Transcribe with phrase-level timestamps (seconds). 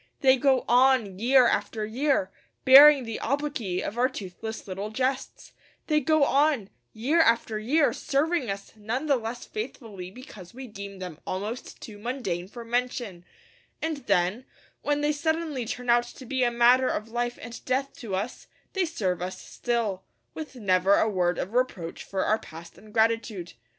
[0.21, 2.31] They go on, year after year,
[2.65, 5.51] bearing the obloquy of our toothless little jests;
[5.85, 10.97] they go on, year after year, serving us none the less faithfully because we deem
[10.97, 13.23] them almost too mundane for mention;
[13.79, 14.45] and then,
[14.81, 18.47] when they suddenly turn out to be a matter of life and death to us,
[18.73, 23.53] they serve us still, with never a word of reproach for our past ingratitude.